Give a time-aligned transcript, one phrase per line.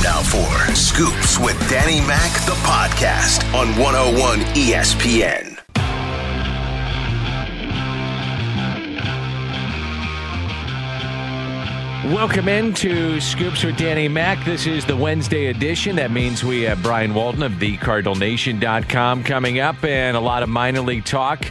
[0.00, 5.56] Time now for Scoops with Danny Mac, the podcast on 101 ESPN.
[12.14, 14.44] Welcome into Scoops with Danny Mac.
[14.44, 15.96] This is the Wednesday edition.
[15.96, 20.80] That means we have Brian Walton of thecardinalnation.com coming up and a lot of minor
[20.80, 21.44] league talk.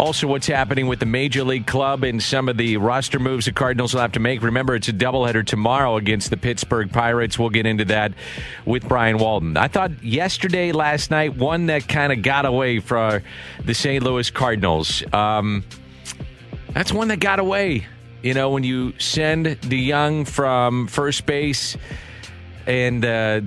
[0.00, 3.52] Also, what's happening with the Major League Club and some of the roster moves the
[3.52, 4.42] Cardinals will have to make.
[4.42, 7.38] Remember, it's a doubleheader tomorrow against the Pittsburgh Pirates.
[7.38, 8.14] We'll get into that
[8.64, 9.58] with Brian Walton.
[9.58, 13.22] I thought yesterday, last night, one that kind of got away for
[13.62, 14.02] the St.
[14.02, 15.04] Louis Cardinals.
[15.12, 15.64] Um,
[16.72, 17.86] that's one that got away.
[18.22, 21.76] You know, when you send DeJong from first base
[22.66, 23.42] and uh,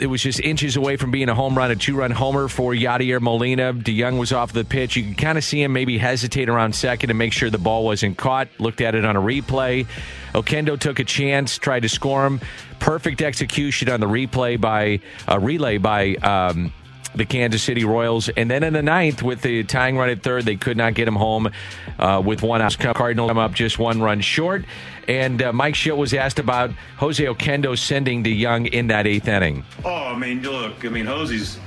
[0.00, 2.72] it was just inches away from being a home run, a two run homer for
[2.72, 3.74] Yadier Molina.
[3.74, 4.96] DeJong was off the pitch.
[4.96, 7.84] You could kind of see him maybe hesitate around second to make sure the ball
[7.84, 8.48] wasn't caught.
[8.58, 9.86] Looked at it on a replay.
[10.34, 12.40] Oquendo took a chance, tried to score him.
[12.78, 16.72] Perfect execution on the replay by uh, relay by um,
[17.14, 18.28] the Kansas City Royals.
[18.28, 21.08] And then in the ninth, with the tying run at third, they could not get
[21.08, 21.50] him home
[21.98, 22.76] uh, with one out.
[22.78, 24.64] Cardinals come up just one run short.
[25.08, 29.64] And uh, Mike Shildt was asked about Jose Oquendo sending DeJong in that eighth inning.
[29.84, 31.58] Oh, I mean, look, I mean, Jose's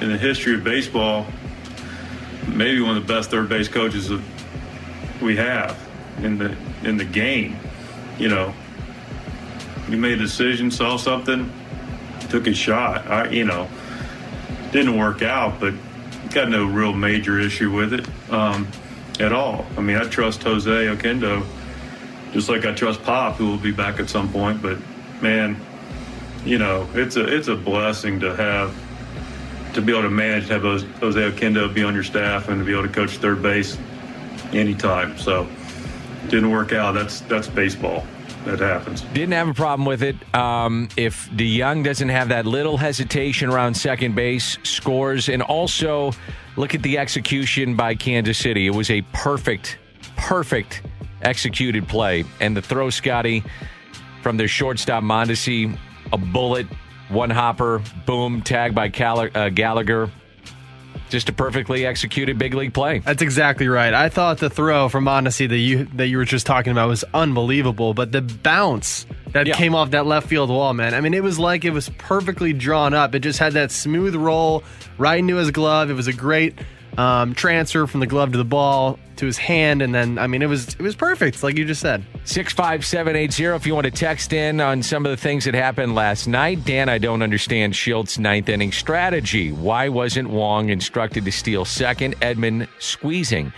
[0.00, 1.26] in the history of baseball,
[2.48, 4.22] maybe one of the best third base coaches that
[5.22, 5.78] we have
[6.18, 7.56] in the in the game.
[8.18, 8.52] You know,
[9.88, 11.50] he made a decision, saw something,
[12.28, 13.06] took a shot.
[13.06, 13.68] I, you know,
[14.72, 15.74] didn't work out, but
[16.32, 18.66] got no real major issue with it um,
[19.20, 19.64] at all.
[19.76, 21.46] I mean, I trust Jose Oquendo
[22.32, 24.62] just like I trust Pop, who will be back at some point.
[24.62, 24.78] But
[25.20, 25.60] man,
[26.44, 28.74] you know, it's a it's a blessing to have
[29.74, 32.64] to be able to manage to have Jose Oquendo be on your staff and to
[32.64, 33.78] be able to coach third base
[34.52, 35.16] anytime.
[35.18, 35.46] So
[36.24, 36.92] didn't work out.
[36.92, 38.06] That's that's baseball.
[38.44, 39.02] That happens.
[39.02, 40.16] Didn't have a problem with it.
[40.34, 46.12] Um, if DeJong doesn't have that little hesitation around second base, scores, and also
[46.56, 48.66] look at the execution by Kansas City.
[48.66, 49.78] It was a perfect,
[50.16, 50.82] perfect
[51.22, 52.24] executed play.
[52.40, 53.44] And the throw, Scotty,
[54.22, 55.76] from their shortstop, Mondesi,
[56.12, 56.66] a bullet,
[57.08, 60.10] one hopper, boom, tag by uh, Gallagher.
[61.12, 63.00] Just a perfectly executed big league play.
[63.00, 63.92] That's exactly right.
[63.92, 67.04] I thought the throw from Mondesi that you that you were just talking about was
[67.12, 69.54] unbelievable, but the bounce that yeah.
[69.54, 70.94] came off that left field wall, man.
[70.94, 73.14] I mean, it was like it was perfectly drawn up.
[73.14, 74.64] It just had that smooth roll
[74.96, 75.90] right into his glove.
[75.90, 76.54] It was a great
[76.98, 80.42] um, transfer from the glove to the ball to his hand, and then I mean
[80.42, 82.04] it was it was perfect, like you just said.
[82.24, 83.56] Six five seven eight zero.
[83.56, 86.64] If you want to text in on some of the things that happened last night,
[86.64, 89.52] Dan, I don't understand Shildt's ninth inning strategy.
[89.52, 92.16] Why wasn't Wong instructed to steal second?
[92.20, 93.52] Edman squeezing.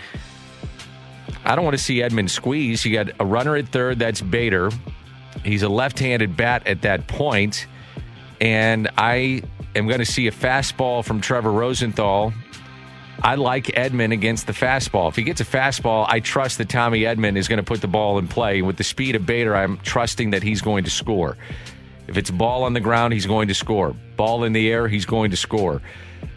[1.45, 2.85] I don't want to see Edman squeeze.
[2.85, 3.99] You got a runner at third.
[3.99, 4.71] That's Bader.
[5.45, 7.67] He's a left-handed bat at that point,
[8.41, 9.43] and I
[9.75, 12.33] am going to see a fastball from Trevor Rosenthal
[13.25, 15.09] I like Edman against the fastball.
[15.09, 17.89] If he gets a fastball, I trust that Tommy Edman is going to put the
[17.89, 18.61] ball in play.
[18.61, 21.39] With the speed of Bader, I'm trusting that he's going to score.
[22.07, 23.97] If it's ball on the ground, he's going to score.
[24.17, 25.81] Ball in the air, he's going to score.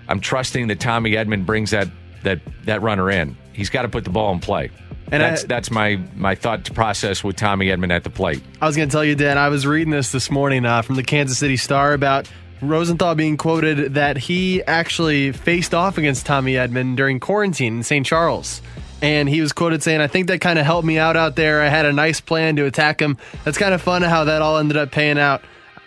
[0.08, 1.90] I'm trusting that Tommy Edman brings that
[2.24, 3.36] that that runner in.
[3.52, 4.72] He's got to put the ball in play.
[5.12, 8.42] And that's I, that's my my thought process with Tommy Edman at the plate.
[8.62, 9.38] I was going to tell you, Dan.
[9.38, 12.32] I was reading this this morning uh, from the Kansas City Star about
[12.62, 18.06] Rosenthal being quoted that he actually faced off against Tommy Edman during quarantine in St.
[18.06, 18.62] Charles.
[19.02, 21.62] And he was quoted saying, I think that kind of helped me out out there.
[21.62, 23.18] I had a nice plan to attack him.
[23.46, 25.44] That's kind of fun how that all ended up paying out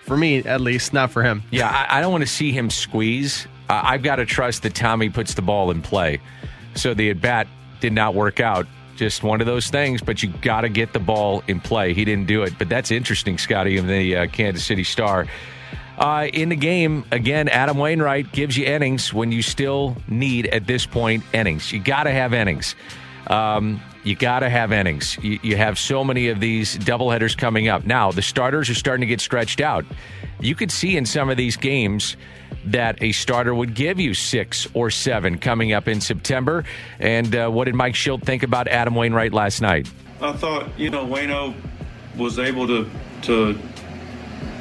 [0.07, 1.43] for me, at least, not for him.
[1.51, 3.47] Yeah, I, I don't want to see him squeeze.
[3.69, 6.21] Uh, I've got to trust that Tommy puts the ball in play.
[6.75, 7.49] So the at bat
[7.81, 8.67] did not work out.
[8.97, 11.95] Just one of those things, but you got to get the ball in play.
[11.95, 12.53] He didn't do it.
[12.59, 15.27] But that's interesting, Scotty, in the uh, Kansas City Star.
[16.01, 20.67] Uh, in the game, again, Adam Wainwright gives you innings when you still need, at
[20.67, 21.71] this point, innings.
[21.73, 22.75] You got to have innings.
[23.27, 25.19] Um, you got to have innings.
[25.23, 27.85] You, you, have so many of these doubleheaders coming up.
[27.85, 29.85] Now, the starters are starting to get stretched out.
[30.41, 32.17] You could see in some of these games
[32.65, 36.65] that a starter would give you six or seven coming up in September.
[36.99, 39.91] And uh, what did Mike Shildt think about Adam Wainwright last night?
[40.23, 41.55] I thought, you know, Wayno
[42.17, 42.89] was able to
[43.23, 43.59] to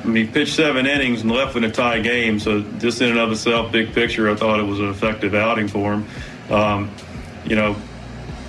[0.03, 2.39] I mean, he pitched seven innings and left in a tie game.
[2.39, 5.67] So just in and of itself, big picture, I thought it was an effective outing
[5.67, 6.07] for him.
[6.49, 6.91] Um,
[7.45, 7.75] you know,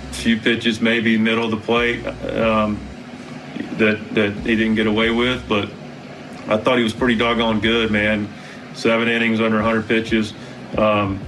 [0.09, 2.79] a few pitches maybe middle of the plate um,
[3.77, 5.69] that that he didn't get away with, but
[6.47, 8.27] I thought he was pretty doggone good, man.
[8.73, 10.33] Seven innings under 100 pitches,
[10.77, 11.19] um,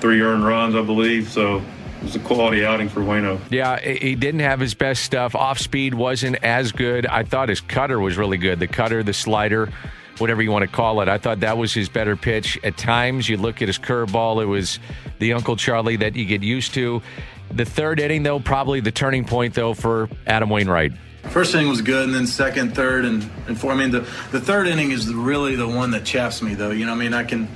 [0.00, 1.28] three earned runs, I believe.
[1.28, 1.62] So
[2.00, 3.38] it was a quality outing for Wayno.
[3.50, 5.34] Yeah, he didn't have his best stuff.
[5.34, 7.04] Off speed wasn't as good.
[7.04, 8.58] I thought his cutter was really good.
[8.58, 9.70] The cutter, the slider,
[10.16, 11.08] whatever you want to call it.
[11.08, 12.58] I thought that was his better pitch.
[12.64, 14.78] At times, you look at his curveball, it was
[15.18, 17.02] the Uncle Charlie that you get used to.
[17.50, 20.92] The third inning, though, probably the turning point, though, for Adam Wainwright.
[21.24, 23.72] First inning was good, and then second, third, and, and four.
[23.72, 24.00] I mean, the,
[24.32, 26.70] the third inning is really the one that chaps me, though.
[26.70, 27.46] You know, I mean, I can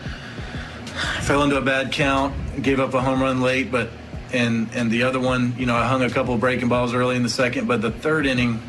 [1.22, 3.88] fell into a bad count, gave up a home run late, but
[4.34, 7.22] and and the other one, you know, I hung a couple breaking balls early in
[7.22, 8.60] the second, but the third inning,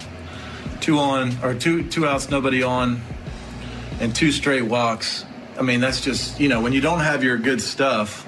[0.80, 3.02] two on or two two outs, nobody on,
[4.00, 5.26] and two straight walks.
[5.58, 8.28] I mean, that's just you know, when you don't have your good stuff,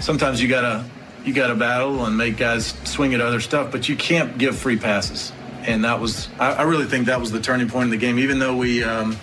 [0.00, 0.84] sometimes you gotta
[1.24, 4.76] you gotta battle and make guys swing at other stuff, but you can't give free
[4.76, 5.32] passes.
[5.62, 8.18] And that was, I, I really think that was the turning point in the game.
[8.18, 9.14] Even though we, um,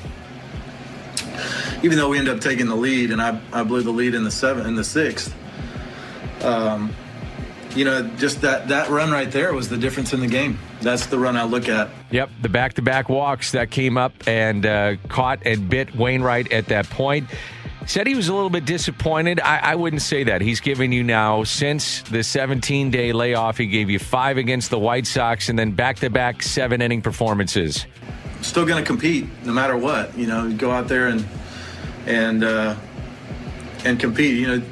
[1.82, 4.24] even though we ended up taking the lead, and I, I blew the lead in
[4.24, 5.34] the seventh, in the sixth.
[6.44, 6.94] Um,
[7.78, 10.58] you know, just that that run right there was the difference in the game.
[10.82, 11.90] That's the run I look at.
[12.12, 16.90] Yep, the back-to-back walks that came up and uh, caught and bit Wainwright at that
[16.90, 17.30] point.
[17.86, 19.40] Said he was a little bit disappointed.
[19.40, 20.42] I, I wouldn't say that.
[20.42, 24.80] He's given you now, since the 17 day layoff, he gave you five against the
[24.80, 27.86] White Sox and then back to back seven inning performances.
[28.42, 30.18] Still going to compete no matter what.
[30.18, 31.26] You know, go out there and
[32.06, 32.76] and uh,
[33.86, 34.38] and compete.
[34.38, 34.66] You know,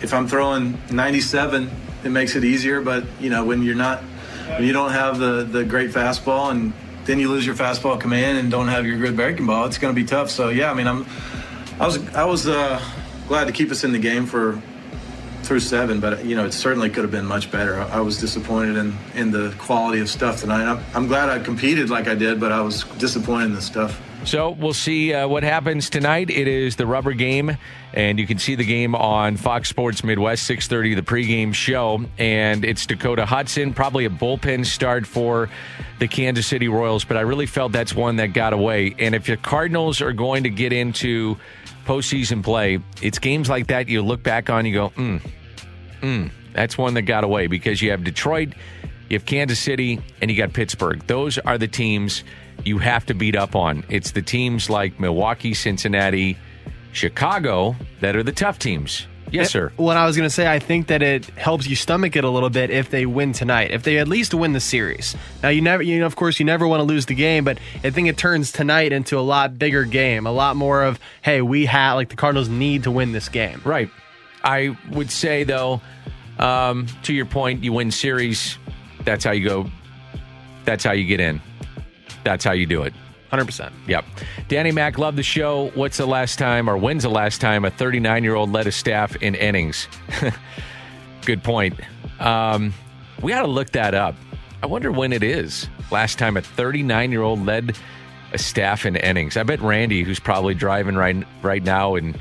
[0.00, 1.70] if I'm throwing 97
[2.04, 2.80] it makes it easier.
[2.80, 4.02] But you know, when you're not,
[4.48, 6.72] when you don't have the the great fastball, and
[7.04, 9.94] then you lose your fastball command and don't have your good breaking ball, it's going
[9.94, 10.30] to be tough.
[10.30, 11.06] So yeah, I mean, I'm,
[11.78, 12.80] I was I was uh,
[13.28, 14.60] glad to keep us in the game for
[15.42, 17.80] through seven, but you know, it certainly could have been much better.
[17.80, 20.64] I, I was disappointed in in the quality of stuff tonight.
[20.64, 24.00] I'm, I'm glad I competed like I did, but I was disappointed in the stuff.
[24.24, 26.30] So we'll see uh, what happens tonight.
[26.30, 27.56] It is the rubber game,
[27.94, 32.04] and you can see the game on Fox Sports Midwest, 6:30, the pregame show.
[32.18, 35.48] And it's Dakota Hudson, probably a bullpen start for
[35.98, 38.94] the Kansas City Royals, but I really felt that's one that got away.
[38.98, 41.36] And if the Cardinals are going to get into
[41.86, 45.16] postseason play, it's games like that you look back on, you go, hmm,
[46.00, 48.50] hmm, that's one that got away because you have Detroit,
[49.08, 51.04] you have Kansas City, and you got Pittsburgh.
[51.06, 52.22] Those are the teams
[52.64, 53.84] you have to beat up on.
[53.88, 56.36] It's the teams like Milwaukee, Cincinnati,
[56.92, 59.06] Chicago that are the tough teams.
[59.32, 59.72] Yes, sir.
[59.76, 62.28] What I was going to say, I think that it helps you stomach it a
[62.28, 63.70] little bit if they win tonight.
[63.70, 65.14] If they at least win the series.
[65.42, 67.58] Now, you never, you know, of course, you never want to lose the game, but
[67.84, 70.26] I think it turns tonight into a lot bigger game.
[70.26, 73.60] A lot more of, hey, we have like the Cardinals need to win this game.
[73.64, 73.88] Right.
[74.42, 75.80] I would say though,
[76.38, 78.58] um, to your point, you win series.
[79.04, 79.70] That's how you go.
[80.64, 81.40] That's how you get in.
[82.24, 82.92] That's how you do it.
[83.32, 83.72] 100%.
[83.86, 84.04] Yep.
[84.48, 85.70] Danny Mac, love the show.
[85.74, 88.72] What's the last time, or when's the last time a 39 year old led a
[88.72, 89.86] staff in innings?
[91.24, 91.78] Good point.
[92.18, 92.74] Um,
[93.22, 94.16] we got to look that up.
[94.62, 95.68] I wonder when it is.
[95.90, 97.76] Last time a 39 year old led
[98.32, 99.36] a staff in innings.
[99.36, 102.18] I bet Randy, who's probably driving right right now and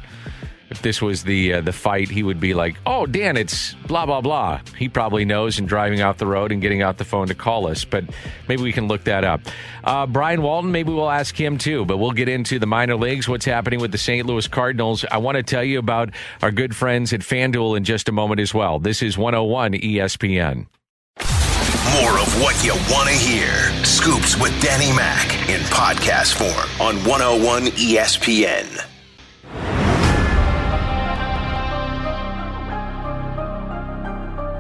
[0.69, 4.06] if this was the uh, the fight, he would be like, "Oh, Dan, it's blah
[4.06, 7.27] blah blah." He probably knows and driving out the road and getting out the phone
[7.27, 7.86] to call us.
[7.86, 8.06] But
[8.48, 9.42] maybe we can look that up.
[9.83, 11.86] Uh, Brian Walton, maybe we'll ask him too.
[11.86, 14.25] But we'll get into the minor leagues, what's happening with the St.
[14.25, 15.06] Louis Cardinals.
[15.12, 16.12] I want to tell you about
[16.42, 18.80] our good friends at FanDuel in just a moment as well.
[18.80, 20.68] This is 101 ESPN.
[22.01, 23.74] More of what you want to hear.
[23.83, 28.86] Scoops with Danny Mac in podcast form on 101 ESPN.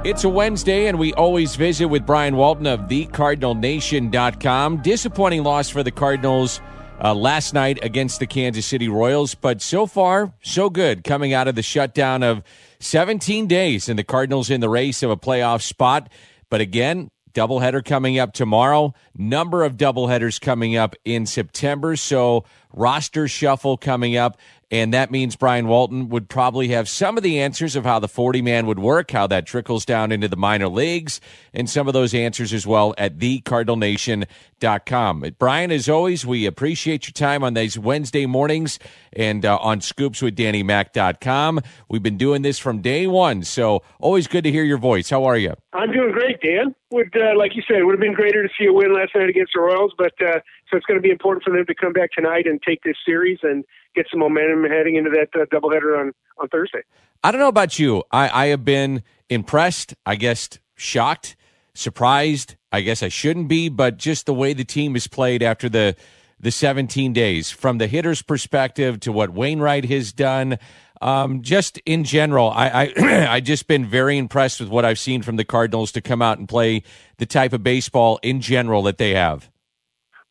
[0.05, 4.77] It's a Wednesday, and we always visit with Brian Walton of thecardinalnation.com.
[4.77, 6.61] Disappointing loss for the Cardinals
[7.03, 11.49] uh, last night against the Kansas City Royals, but so far, so good coming out
[11.49, 12.43] of the shutdown of
[12.79, 16.09] 17 days, and the Cardinals in the race of a playoff spot.
[16.49, 21.97] But again, doubleheader coming up tomorrow, number of doubleheaders coming up in September.
[21.97, 24.37] So, roster shuffle coming up.
[24.71, 28.07] And that means Brian Walton would probably have some of the answers of how the
[28.07, 31.19] 40 man would work, how that trickles down into the minor leagues,
[31.53, 35.25] and some of those answers as well at thecardinalnation.com.
[35.39, 38.77] Brian, as always, we appreciate your time on these Wednesday mornings
[39.13, 41.61] and uh, on scoopswithdannymac.com.
[41.87, 45.09] We've been doing this from day one, so always good to hear your voice.
[45.09, 45.55] How are you?
[45.71, 46.73] I'm doing great, Dan.
[46.91, 49.11] Would uh, like you said, it would have been greater to see a win last
[49.13, 51.75] night against the Royals, but uh, so it's going to be important for them to
[51.75, 53.63] come back tonight and take this series and
[53.95, 56.81] get some momentum heading into that uh, doubleheader on on Thursday.
[57.23, 58.03] I don't know about you.
[58.11, 59.93] I, I have been impressed.
[60.05, 61.35] I guess shocked,
[61.75, 62.55] surprised.
[62.71, 65.95] I guess I shouldn't be, but just the way the team has played after the
[66.41, 70.57] the 17 days, from the hitter's perspective to what Wainwright has done.
[71.01, 75.21] Um, just in general, I, I I just been very impressed with what I've seen
[75.21, 76.83] from the Cardinals to come out and play
[77.17, 79.49] the type of baseball in general that they have.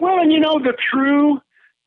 [0.01, 1.41] Well, and you know the true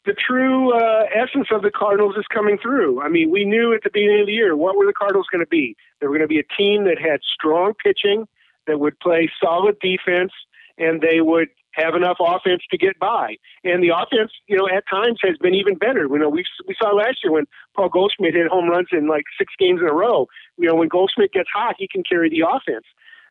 [0.05, 3.01] the true uh, essence of the Cardinals is coming through.
[3.01, 5.45] I mean, we knew at the beginning of the year what were the Cardinals going
[5.45, 5.75] to be.
[5.99, 8.27] They were going to be a team that had strong pitching,
[8.65, 10.31] that would play solid defense,
[10.77, 13.35] and they would have enough offense to get by.
[13.63, 16.07] And the offense, you know, at times has been even better.
[16.07, 19.23] You know, we we saw last year when Paul Goldschmidt hit home runs in like
[19.37, 20.27] six games in a row.
[20.57, 22.85] You know, when Goldschmidt gets hot, he can carry the offense.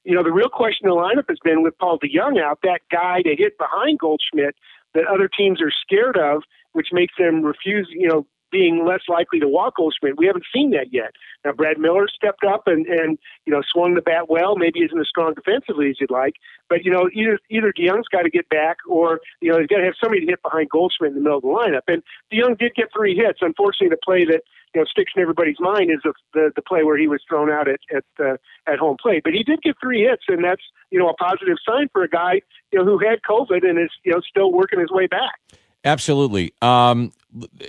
[0.05, 2.81] You know, the real question in the lineup has been with Paul DeJong out, that
[2.91, 4.55] guy to hit behind Goldschmidt
[4.95, 6.43] that other teams are scared of,
[6.73, 10.19] which makes them refuse, you know, being less likely to walk Goldschmidt.
[10.19, 11.13] We haven't seen that yet.
[11.45, 14.57] Now Brad Miller stepped up and and you know swung the bat well.
[14.57, 16.35] Maybe isn't as strong defensively as you'd like,
[16.69, 19.79] but you know either either DeJong's got to get back or you know he's got
[19.79, 21.83] to have somebody to hit behind Goldschmidt in the middle of the lineup.
[21.89, 22.03] And
[22.33, 23.39] DeJong did get three hits.
[23.41, 24.43] Unfortunately, the play that
[24.75, 27.51] you know sticks in everybody's mind is the the, the play where he was thrown
[27.51, 29.23] out at at uh, at home plate.
[29.25, 32.09] But he did get three hits, and that's you know a positive sign for a
[32.09, 32.43] guy
[32.73, 35.41] you know who had COVID and is you know still working his way back.
[35.85, 36.53] Absolutely.
[36.61, 37.13] Um,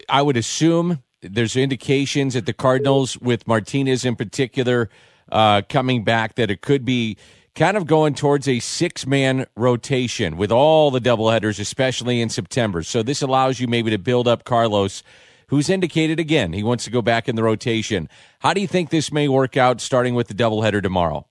[0.09, 4.89] I would assume there's indications that the Cardinals, with Martinez in particular,
[5.31, 7.17] uh, coming back, that it could be
[7.55, 12.83] kind of going towards a six man rotation with all the doubleheaders, especially in September.
[12.83, 15.03] So this allows you maybe to build up Carlos,
[15.47, 18.09] who's indicated again he wants to go back in the rotation.
[18.39, 21.25] How do you think this may work out starting with the doubleheader tomorrow?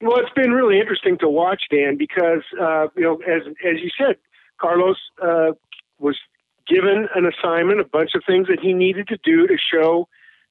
[0.00, 3.90] Well, it's been really interesting to watch, Dan, because uh, you know, as as you
[3.96, 4.16] said,
[4.60, 5.52] Carlos uh,
[6.02, 6.18] was
[6.68, 10.08] given an assignment, a bunch of things that he needed to do to show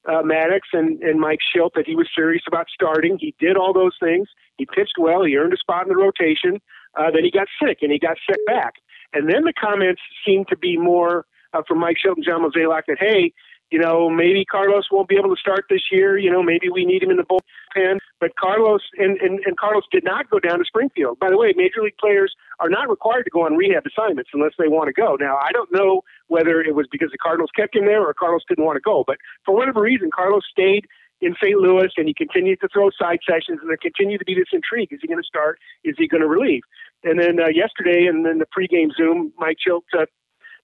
[0.08, 3.18] uh, Maddux and, and Mike Shildt that he was serious about starting.
[3.18, 4.28] He did all those things.
[4.56, 5.24] He pitched well.
[5.24, 6.60] He earned a spot in the rotation.
[6.98, 8.74] Uh, then he got sick and he got set back.
[9.12, 12.82] And then the comments seemed to be more uh, from Mike Shildt and John Mozeliak
[12.88, 13.32] that, hey,
[13.72, 16.18] you know, maybe Carlos won't be able to start this year.
[16.18, 17.96] You know, maybe we need him in the bullpen.
[18.20, 21.18] But Carlos and, and, and Carlos did not go down to Springfield.
[21.18, 24.52] By the way, major league players are not required to go on rehab assignments unless
[24.58, 25.16] they want to go.
[25.18, 28.42] Now, I don't know whether it was because the Cardinals kept him there or Carlos
[28.46, 29.04] didn't want to go.
[29.06, 30.84] But for whatever reason, Carlos stayed
[31.22, 31.56] in St.
[31.56, 34.92] Louis and he continued to throw side sessions and there continued to be this intrigue.
[34.92, 35.58] Is he going to start?
[35.82, 36.62] Is he going to relieve?
[37.04, 40.04] And then uh, yesterday, and then the pregame Zoom, Mike Shildt uh,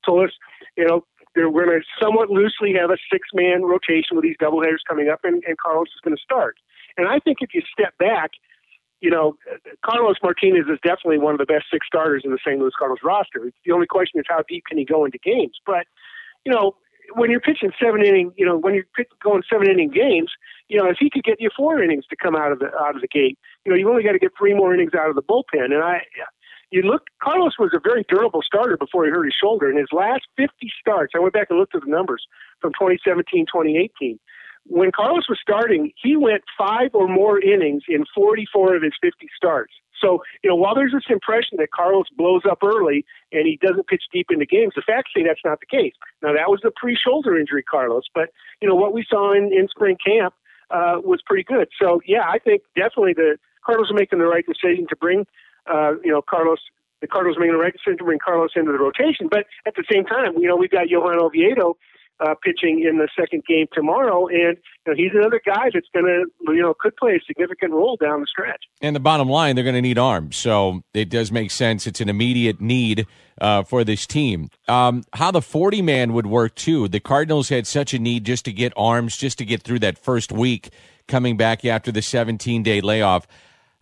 [0.04, 0.32] told us,
[0.76, 1.06] you know,
[1.36, 5.20] we're going to somewhat loosely have a six man rotation with these doubleheaders coming up,
[5.24, 6.56] and, and Carlos is going to start.
[6.96, 8.30] And I think if you step back,
[9.00, 9.36] you know,
[9.84, 12.58] Carlos Martinez is definitely one of the best six starters in the St.
[12.58, 13.50] Louis Cardinals roster.
[13.64, 15.56] The only question is how deep can he go into games.
[15.64, 15.86] But,
[16.44, 16.74] you know,
[17.14, 18.88] when you're pitching seven inning, you know, when you're
[19.22, 20.30] going seven inning games,
[20.68, 22.96] you know, if he could get you four innings to come out of the out
[22.96, 25.14] of the gate, you know, you only got to get three more innings out of
[25.14, 25.72] the bullpen.
[25.72, 26.02] And I,
[26.70, 29.70] you look, Carlos was a very durable starter before he hurt his shoulder.
[29.70, 32.26] In his last 50 starts, I went back and looked at the numbers
[32.60, 34.18] from 2017, 2018.
[34.64, 39.28] When Carlos was starting, he went five or more innings in 44 of his 50
[39.34, 39.72] starts.
[39.98, 43.88] So, you know, while there's this impression that Carlos blows up early and he doesn't
[43.88, 45.94] pitch deep into games, the facts say that's not the case.
[46.22, 48.28] Now, that was a pre-shoulder injury, Carlos, but
[48.60, 50.34] you know what we saw in, in spring camp
[50.70, 51.68] uh, was pretty good.
[51.80, 55.26] So, yeah, I think definitely the Cardinals are making the right decision to bring
[55.72, 56.58] uh, you know, Carlos,
[57.00, 59.28] the Cardinals making right decision to bring Carlos into the rotation.
[59.30, 61.76] But at the same time, you know, we've got Johan Oviedo
[62.20, 66.04] uh, pitching in the second game tomorrow, and you know, he's another guy that's going
[66.04, 68.64] to, you know, could play a significant role down the stretch.
[68.80, 71.86] And the bottom line, they're going to need arms, so it does make sense.
[71.86, 73.06] It's an immediate need
[73.40, 74.48] uh, for this team.
[74.66, 76.88] Um, how the forty man would work too.
[76.88, 79.98] The Cardinals had such a need just to get arms, just to get through that
[79.98, 80.70] first week
[81.06, 83.28] coming back after the seventeen day layoff.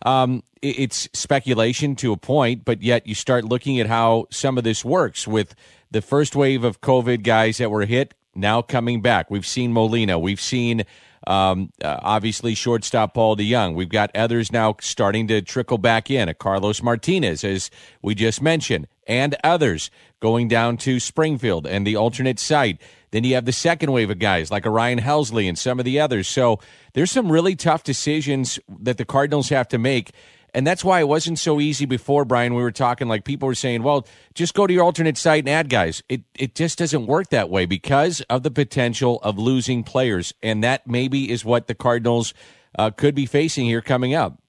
[0.05, 4.63] Um, it's speculation to a point, but yet you start looking at how some of
[4.63, 5.55] this works with
[5.91, 9.31] the first wave of COVID guys that were hit now coming back.
[9.31, 10.19] We've seen Molina.
[10.19, 10.83] We've seen
[11.25, 13.75] um, uh, obviously shortstop Paul DeJong.
[13.75, 16.29] We've got others now starting to trickle back in.
[16.29, 17.69] A Carlos Martinez, as
[18.01, 19.89] we just mentioned, and others
[20.19, 22.81] going down to Springfield and the alternate site.
[23.11, 25.99] Then you have the second wave of guys like Ryan Helsley and some of the
[25.99, 26.27] others.
[26.27, 26.59] So
[26.93, 30.11] there's some really tough decisions that the Cardinals have to make.
[30.53, 32.55] And that's why it wasn't so easy before, Brian.
[32.55, 35.49] We were talking like people were saying, well, just go to your alternate site and
[35.49, 36.01] add guys.
[36.09, 40.33] It, it just doesn't work that way because of the potential of losing players.
[40.41, 42.33] And that maybe is what the Cardinals
[42.77, 44.41] uh, could be facing here coming up.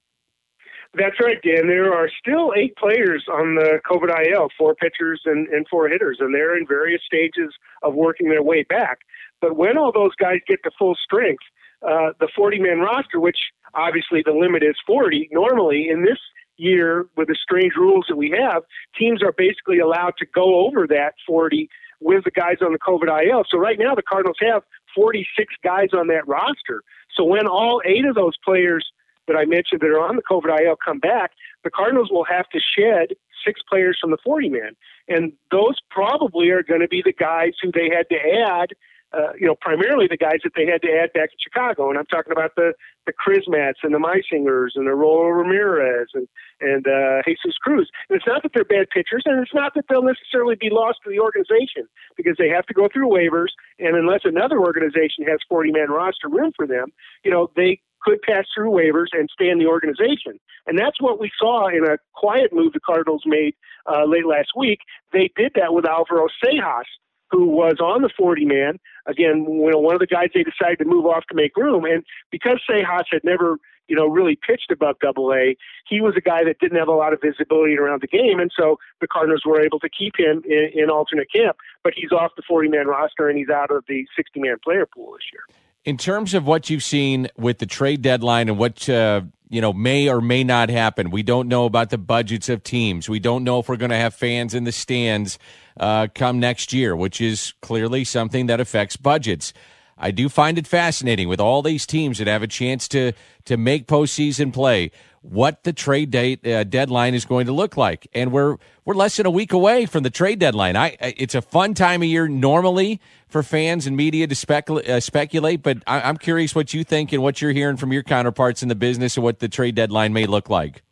[0.95, 1.67] That's right, Dan.
[1.67, 6.17] There are still eight players on the COVID IL, four pitchers and, and four hitters,
[6.19, 7.53] and they're in various stages
[7.83, 8.99] of working their way back.
[9.39, 11.43] But when all those guys get to full strength,
[11.83, 13.37] uh, the 40 man roster, which
[13.75, 16.17] obviously the limit is 40, normally in this
[16.57, 18.63] year, with the strange rules that we have,
[18.97, 21.69] teams are basically allowed to go over that 40
[22.01, 23.43] with the guys on the COVID IL.
[23.49, 24.63] So right now, the Cardinals have
[24.95, 26.81] 46 guys on that roster.
[27.15, 28.85] So when all eight of those players
[29.29, 31.31] that I mentioned that are on the COVID IL come back,
[31.63, 34.75] the Cardinals will have to shed six players from the 40 man.
[35.07, 38.75] And those probably are going to be the guys who they had to add
[39.11, 41.89] uh, you know, primarily the guys that they had to add back in Chicago.
[41.89, 42.73] And I'm talking about the
[43.07, 46.27] the Crismatts and the Meisingers and the Roel Ramirez and
[46.61, 47.89] and uh, Jesus Cruz.
[48.09, 50.99] And it's not that they're bad pitchers, and it's not that they'll necessarily be lost
[51.03, 53.49] to the organization because they have to go through waivers.
[53.79, 56.89] And unless another organization has 40 man roster room for them,
[57.23, 60.39] you know, they could pass through waivers and stay in the organization.
[60.67, 64.49] And that's what we saw in a quiet move the Cardinals made uh, late last
[64.55, 64.79] week.
[65.11, 66.85] They did that with Alvaro Seijas
[67.31, 68.79] who was on the 40 man.
[69.05, 71.85] Again, you know, one of the guys they decided to move off to make room.
[71.85, 75.55] And because Seijas had never, you know, really pitched above double A,
[75.87, 78.39] he was a guy that didn't have a lot of visibility around the game.
[78.39, 81.57] And so the Cardinals were able to keep him in, in alternate camp.
[81.83, 84.87] But he's off the 40 man roster and he's out of the 60 man player
[84.87, 85.43] pool this year.
[85.85, 89.73] In terms of what you've seen with the trade deadline and what uh, you know
[89.73, 93.07] may or may not happen, we don't know about the budgets of teams.
[93.07, 95.39] We don't know if we're going to have fans in the stands
[95.79, 99.53] uh, come next year, which is clearly something that affects budgets.
[99.97, 103.13] I do find it fascinating with all these teams that have a chance to
[103.45, 104.91] to make postseason play.
[105.21, 109.17] What the trade date uh, deadline is going to look like, and we're we're less
[109.17, 110.77] than a week away from the trade deadline.
[110.77, 115.61] I it's a fun time of year normally for fans and media to uh, speculate,
[115.61, 118.69] but I, I'm curious what you think and what you're hearing from your counterparts in
[118.69, 120.83] the business and what the trade deadline may look like.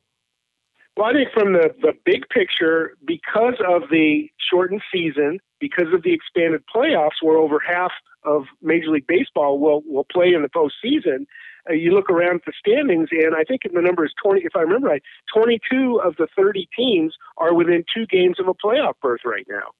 [0.97, 6.01] Well, I think from the, the big picture, because of the shortened season, because of
[6.01, 7.91] the expanded playoffs, where over half
[8.23, 11.27] of Major League Baseball will will play in the postseason,
[11.69, 14.41] uh, you look around at the standings, and I think the number is 20.
[14.41, 18.53] If I remember right, 22 of the 30 teams are within two games of a
[18.53, 19.71] playoff berth right now.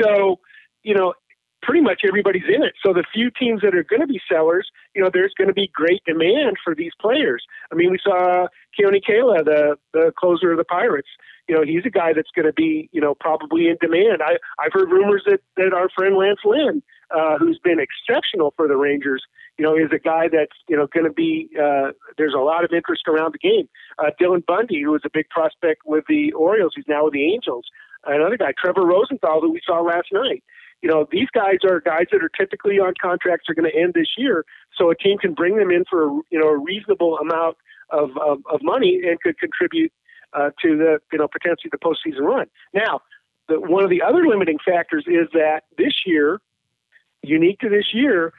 [0.00, 0.40] So,
[0.82, 1.14] you know,
[1.62, 2.74] pretty much everybody's in it.
[2.84, 5.54] So the few teams that are going to be sellers, you know, there's going to
[5.54, 7.44] be great demand for these players.
[7.72, 8.46] I mean, we saw
[8.78, 11.08] Keone Kela, the the closer of the Pirates.
[11.48, 14.22] You know, he's a guy that's going to be, you know, probably in demand.
[14.22, 16.82] I I've heard rumors that that our friend Lance Lynn,
[17.14, 19.22] uh, who's been exceptional for the Rangers,
[19.58, 21.48] you know, is a guy that's you know going to be.
[21.58, 23.68] Uh, there's a lot of interest around the game.
[23.98, 27.32] Uh, Dylan Bundy, who was a big prospect with the Orioles, he's now with the
[27.32, 27.66] Angels.
[28.04, 30.44] Another guy, Trevor Rosenthal, who we saw last night
[30.82, 33.94] you know, these guys are guys that are typically on contracts are going to end
[33.94, 34.44] this year,
[34.76, 37.56] so a team can bring them in for you know a reasonable amount
[37.90, 39.92] of of, of money and could contribute
[40.32, 42.46] uh, to the you know potentially the postseason run.
[42.74, 43.00] Now,
[43.48, 46.40] the, one of the other limiting factors is that this year,
[47.26, 48.32] unique to this year,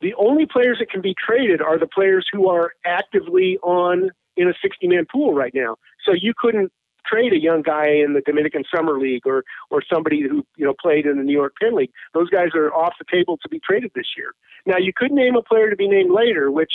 [0.00, 4.48] the only players that can be traded are the players who are actively on in
[4.48, 5.76] a 60 man pool right now.
[6.04, 6.72] So you couldn't
[7.06, 10.74] trade a young guy in the Dominican Summer League or or somebody who you know
[10.80, 11.92] played in the New York Penn League.
[12.12, 14.32] Those guys are off the table to be traded this year.
[14.66, 16.72] Now you could name a player to be named later, which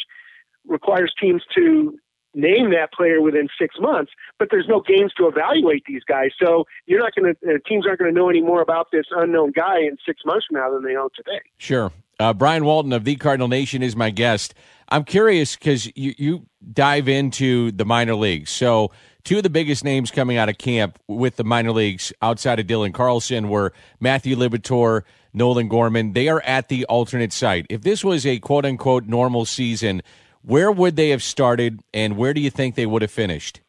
[0.67, 1.97] requires teams to
[2.33, 6.31] name that player within six months, but there's no games to evaluate these guys.
[6.41, 9.05] So you're not going to, uh, teams aren't going to know any more about this
[9.11, 11.41] unknown guy in six months from now than they know today.
[11.57, 11.91] Sure.
[12.19, 14.53] Uh, Brian Walton of the Cardinal Nation is my guest.
[14.89, 18.49] I'm curious because you, you dive into the minor leagues.
[18.49, 18.91] So
[19.23, 22.67] two of the biggest names coming out of camp with the minor leagues outside of
[22.67, 26.13] Dylan Carlson were Matthew Liberatore, Nolan Gorman.
[26.13, 27.67] They are at the alternate site.
[27.69, 30.01] If this was a quote unquote normal season,
[30.49, 33.62] where would they have started and where do you think they would have finished?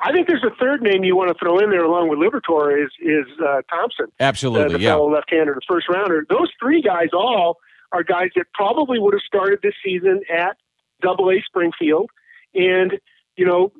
[0.00, 2.84] I think there's a third name you want to throw in there along with Liberatore
[2.84, 4.06] is is uh, Thompson.
[4.20, 4.90] Absolutely, the, the yeah.
[4.90, 6.24] fellow left-hander, the first rounder.
[6.28, 7.56] Those three guys all
[7.90, 10.56] are guys that probably would have started this season at
[11.02, 12.10] Double A Springfield,
[12.54, 12.92] and
[13.36, 13.72] you know,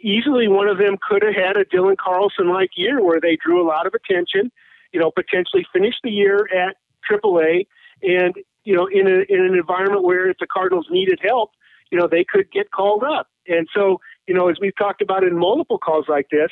[0.00, 3.60] easily one of them could have had a Dylan Carlson like year where they drew
[3.60, 4.52] a lot of attention,
[4.92, 7.66] you know, potentially finished the year at Triple A,
[8.02, 11.50] and, you know, in, a, in an environment where if the Cardinals needed help,
[11.90, 13.28] you know, they could get called up.
[13.48, 16.50] And so, you know, as we've talked about in multiple calls like this,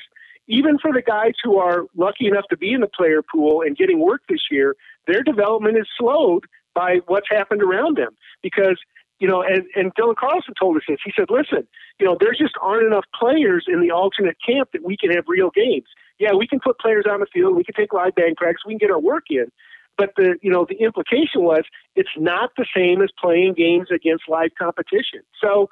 [0.49, 3.77] even for the guys who are lucky enough to be in the player pool and
[3.77, 4.75] getting work this year,
[5.07, 6.45] their development is slowed
[6.75, 8.11] by what's happened around them
[8.43, 8.79] because
[9.21, 10.99] you know, and, and Dylan Carlson told us this.
[11.05, 11.69] He said, listen,
[12.01, 15.25] you know, there just aren't enough players in the alternate camp that we can have
[15.29, 15.87] real games.
[16.19, 18.73] Yeah, we can put players on the field, we can take live bang practice, we
[18.73, 19.53] can get our work in.
[20.01, 24.25] But the you know, the implication was it's not the same as playing games against
[24.29, 25.21] live competition.
[25.43, 25.69] So,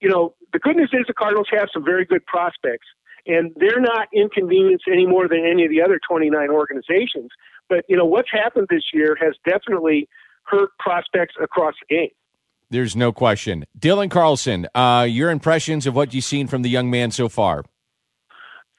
[0.00, 2.86] you know, the good news is the Cardinals have some very good prospects.
[3.26, 7.30] And they're not inconvenienced any more than any of the other 29 organizations.
[7.68, 10.08] But, you know, what's happened this year has definitely
[10.42, 12.10] hurt prospects across the game.
[12.68, 13.64] There's no question.
[13.78, 17.64] Dylan Carlson, uh, your impressions of what you've seen from the young man so far?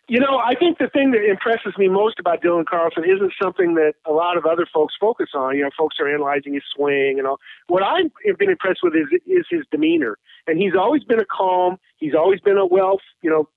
[0.09, 3.75] You know, I think the thing that impresses me most about Dylan Carlson isn't something
[3.75, 5.55] that a lot of other folks focus on.
[5.55, 7.39] You know, folks are analyzing his swing and all.
[7.67, 11.77] What I've been impressed with is is his demeanor, and he's always been a calm.
[11.97, 13.47] He's always been a well, you know,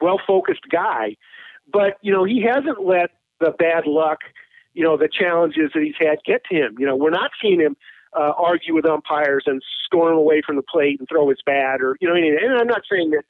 [0.00, 1.16] well focused guy.
[1.70, 3.10] But you know, he hasn't let
[3.40, 4.20] the bad luck,
[4.74, 6.76] you know, the challenges that he's had get to him.
[6.78, 7.76] You know, we're not seeing him
[8.16, 11.96] uh, argue with umpires and storm away from the plate and throw his bat, or
[12.00, 13.24] you know, and I'm not saying that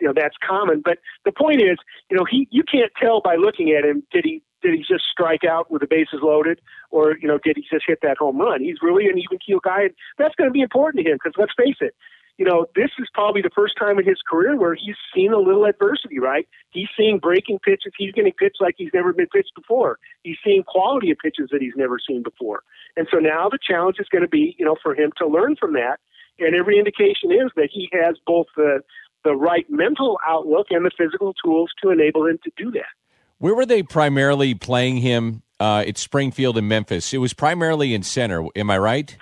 [0.00, 1.78] you know that's common, but the point is,
[2.10, 5.04] you know, he you can't tell by looking at him did he did he just
[5.10, 8.38] strike out with the bases loaded, or you know, did he just hit that home
[8.38, 8.62] run?
[8.62, 11.34] He's really an even keel guy, and that's going to be important to him because
[11.38, 11.94] let's face it,
[12.38, 15.38] you know, this is probably the first time in his career where he's seen a
[15.38, 16.48] little adversity, right?
[16.70, 17.92] He's seeing breaking pitches.
[17.98, 19.98] He's getting pitched like he's never been pitched before.
[20.22, 22.62] He's seeing quality of pitches that he's never seen before.
[22.96, 25.56] And so now the challenge is going to be, you know, for him to learn
[25.56, 25.98] from that.
[26.38, 28.82] And every indication is that he has both the
[29.28, 32.88] the right mental outlook and the physical tools to enable him to do that.
[33.36, 37.12] Where were they primarily playing him uh, at Springfield and Memphis?
[37.12, 38.46] It was primarily in center.
[38.56, 39.16] Am I right?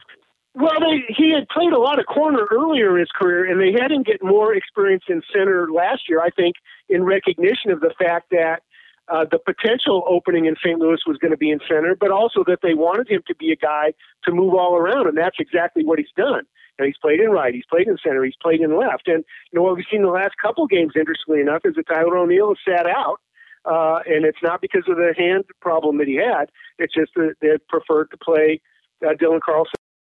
[0.55, 3.79] Well, they, he had played a lot of corner earlier in his career, and they
[3.79, 6.21] had him get more experience in center last year.
[6.21, 6.55] I think
[6.89, 8.63] in recognition of the fact that
[9.09, 10.79] uh, the potential opening in St.
[10.79, 13.51] Louis was going to be in center, but also that they wanted him to be
[13.51, 13.93] a guy
[14.25, 16.45] to move all around, and that's exactly what he's done.
[16.79, 19.59] And he's played in right, he's played in center, he's played in left, and you
[19.59, 22.59] know what we've seen the last couple games, interestingly enough, is that Tyler O'Neill has
[22.69, 23.21] sat out,
[23.65, 26.51] uh, and it's not because of the hand problem that he had.
[26.79, 28.61] It's just that they preferred to play
[29.03, 29.73] uh, Dylan Carlson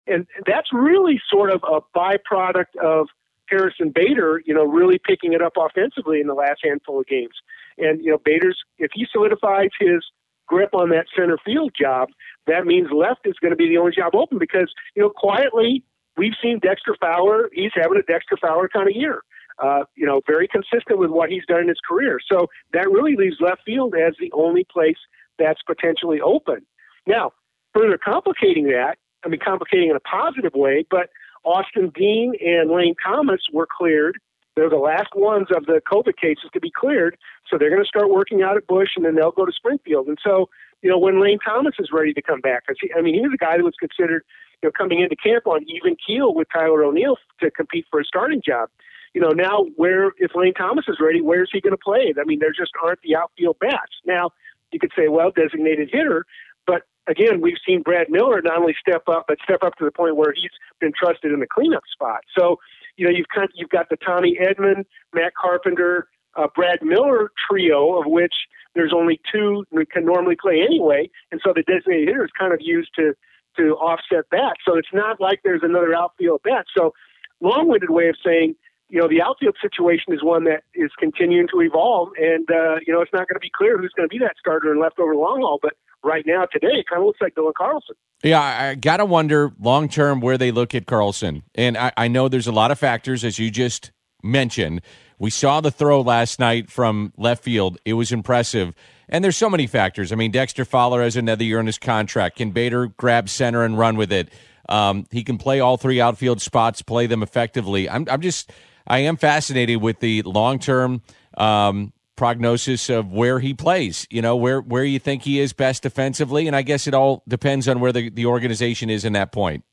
[0.09, 3.09] and that's really sort of a byproduct of
[3.49, 7.35] Harrison Bader, you know, really picking it up offensively in the last handful of games.
[7.79, 10.05] And you know, Bader's if he solidifies his
[10.47, 12.09] grip on that center field job,
[12.47, 15.85] that means left is going to be the only job open because you know, quietly
[16.19, 17.49] we've seen Dexter Fowler.
[17.53, 19.23] He's having a Dexter Fowler kind of year.
[19.63, 22.21] Uh, you know, very consistent with what he's done in his career.
[22.31, 24.99] So that really leaves left field as the only place
[25.39, 26.65] that's potentially open.
[27.07, 27.33] Now,
[27.75, 31.11] further complicating that, I mean, complicating in a positive way, but
[31.45, 34.19] Austin Dean and Lane Thomas were cleared.
[34.55, 37.17] They're the last ones of the COVID cases to be cleared.
[37.49, 40.09] So they're going to start working out at Busch and then they'll go to Springfield.
[40.09, 40.49] And so,
[40.83, 42.65] you know, when Lane Thomas is ready to come back,
[42.97, 44.25] I mean, he was a guy that was considered,
[44.63, 48.05] you know, coming into camp on even keel with Tyler O'Neill to compete for a
[48.05, 48.69] starting job.
[49.15, 52.13] You know, now where, if Lane Thomas is ready, where is he going to play?
[52.21, 53.93] I mean, there just aren't the outfield bats.
[54.05, 54.31] Now,
[54.71, 56.27] you could say, well, designated hitter,
[56.67, 59.91] but again, we've seen Brad Miller not only step up, but step up to the
[59.91, 62.21] point where he's been trusted in the cleanup spot.
[62.37, 62.59] So,
[62.97, 67.31] you know, you've kind of, you've got the Tommy Edman, Matt Carpenter, uh, Brad Miller
[67.49, 68.35] trio, of which
[68.75, 72.53] there's only two that can normally play anyway, and so the designated hitter is kind
[72.53, 73.15] of used to
[73.59, 74.57] to offset that.
[74.65, 76.67] So it's not like there's another outfield bat.
[76.77, 76.95] So,
[77.41, 78.57] long-winded way of saying
[78.89, 82.93] you know, the outfield situation is one that is continuing to evolve, and uh, you
[82.93, 84.99] know, it's not going to be clear who's going to be that starter and left
[84.99, 85.59] over long haul.
[85.61, 87.97] But right now, today, it kind of looks like Dylan Carlson.
[88.23, 92.29] Yeah, I gotta wonder long term where they look at Carlson, and I, I know
[92.29, 94.81] there's a lot of factors as you just mentioned.
[95.19, 98.75] We saw the throw last night from left field; it was impressive.
[99.09, 100.13] And there's so many factors.
[100.13, 102.37] I mean, Dexter Fowler has another year on his contract.
[102.37, 104.29] Can Bader grab center and run with it?
[104.69, 107.89] Um, he can play all three outfield spots, play them effectively.
[107.89, 108.53] I'm, I'm just
[108.87, 111.03] I am fascinated with the long term
[111.37, 114.07] um, prognosis of where he plays.
[114.11, 117.23] You know, where where you think he is best defensively, and I guess it all
[117.27, 119.65] depends on where the, the organization is in that point.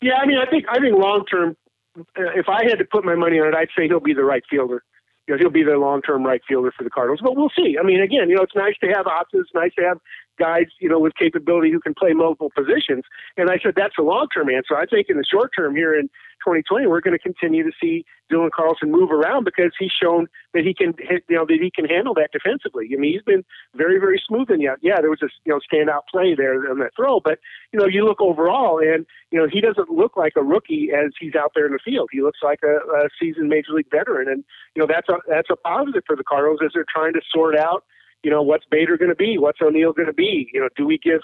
[0.00, 1.56] Yeah, I mean, I think I think long term,
[1.98, 2.02] Uh,
[2.34, 4.42] if I had to put my money on it, I'd say he'll be the right
[4.48, 4.82] fielder.
[5.26, 7.20] You know, he'll be the long term right fielder for the Cardinals.
[7.22, 7.76] But we'll see.
[7.78, 9.46] I mean, again, you know, it's nice to have options.
[9.54, 9.98] Nice to have
[10.38, 13.04] guys, you know, with capability who can play multiple positions.
[13.36, 14.76] And I said that's a long term answer.
[14.76, 16.08] I think in the short term here in
[16.44, 20.64] 2020, we're going to continue to see Dylan Carlson move around because he's shown that
[20.64, 20.94] he can,
[21.28, 22.88] you know, that he can handle that defensively.
[22.92, 24.50] I mean, he's been very, very smooth.
[24.50, 27.38] And yeah, yeah, there was a you know standout play there on that throw, but
[27.72, 31.12] you know, you look overall, and you know, he doesn't look like a rookie as
[31.18, 32.10] he's out there in the field.
[32.12, 35.50] He looks like a, a seasoned major league veteran, and you know, that's a that's
[35.50, 37.84] a positive for the Cardinals as they're trying to sort out
[38.22, 39.36] you know, what's Bader going to be?
[39.38, 40.48] What's O'Neill going to be?
[40.52, 41.20] You know, do we give,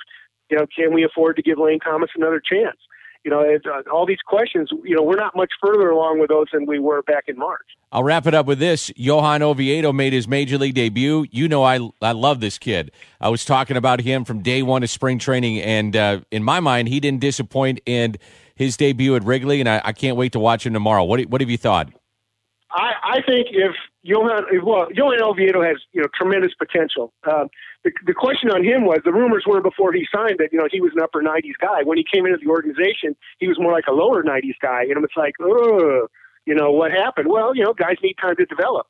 [0.51, 2.79] you know, can we afford to give Lane Thomas another chance?
[3.25, 6.47] You know, uh, all these questions, you know, we're not much further along with those
[6.53, 7.67] than we were back in March.
[7.91, 8.93] I'll wrap it up with this.
[8.97, 11.27] Johan Oviedo made his major league debut.
[11.31, 12.91] You know, I, I love this kid.
[13.21, 16.61] I was talking about him from day one of spring training, and uh, in my
[16.61, 18.17] mind, he didn't disappoint in
[18.55, 21.05] his debut at Wrigley, and I, I can't wait to watch him tomorrow.
[21.05, 21.91] What, what have you thought?
[22.71, 27.13] I, I think if Johan, well, Johan Oviedo has you know tremendous potential.
[27.27, 27.47] Uh,
[27.85, 30.69] the, the question on him was the rumors were before he signed that you know
[30.71, 31.83] he was an upper 90s guy.
[31.85, 35.03] When he came into the organization, he was more like a lower 90s guy, and
[35.05, 36.07] it's like, oh,
[36.47, 37.29] you know what happened?
[37.29, 38.87] Well, you know, guys need time to develop.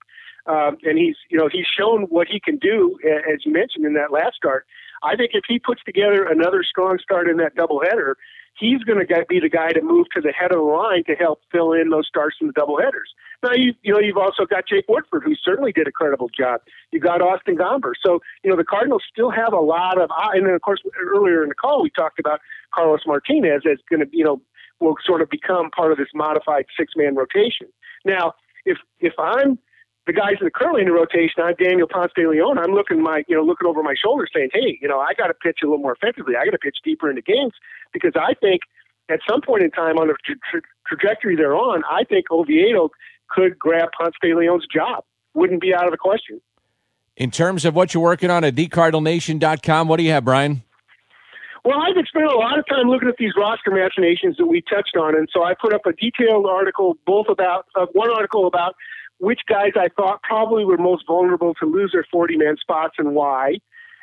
[0.46, 3.94] um, and he's you know he's shown what he can do as you mentioned in
[3.94, 4.66] that last start.
[5.02, 8.14] I think if he puts together another strong start in that doubleheader,
[8.58, 11.14] he's going to be the guy to move to the head of the line to
[11.14, 13.12] help fill in those starts in the double headers.
[13.42, 16.60] Now you you know you've also got Jake Woodford who certainly did a credible job.
[16.90, 20.10] You got Austin Gomber, so you know the Cardinals still have a lot of.
[20.10, 22.40] Uh, and then of course earlier in the call we talked about
[22.74, 24.40] Carlos Martinez as going to you know
[24.80, 27.68] will sort of become part of this modified six man rotation.
[28.04, 29.58] Now if if I'm
[30.08, 32.56] the guys that are currently in the rotation, I'm Daniel Ponce de Leon.
[32.58, 35.26] I'm looking my, you know, looking over my shoulder, saying, "Hey, you know, I got
[35.26, 36.34] to pitch a little more effectively.
[36.34, 37.52] I got to pitch deeper into games
[37.92, 38.62] because I think
[39.10, 42.90] at some point in time on the tra- tra- trajectory they're on, I think Oviedo
[43.28, 45.04] could grab Ponce de Leon's job.
[45.34, 46.40] Wouldn't be out of the question.
[47.18, 50.62] In terms of what you're working on at thecardinalnation.com, what do you have, Brian?
[51.66, 54.96] Well, I've spent a lot of time looking at these roster machinations that we touched
[54.96, 58.74] on, and so I put up a detailed article, both about uh, one article about
[59.18, 63.14] which guys I thought probably were most vulnerable to lose their 40 man spots and
[63.14, 63.58] why.